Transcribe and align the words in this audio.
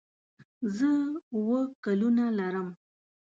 زه 0.75 0.91
اووه 1.33 1.61
ګلونه 1.83 2.25
لرم. 2.37 2.69